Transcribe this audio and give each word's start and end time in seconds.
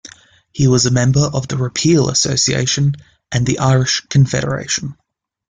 He 0.51 0.67
was 0.67 0.87
a 0.87 0.91
member 0.91 1.23
of 1.31 1.47
the 1.47 1.57
Repeal 1.57 2.09
Association 2.09 2.95
and 3.31 3.45
the 3.45 3.59
Irish 3.59 3.99
Confederation. 4.09 4.97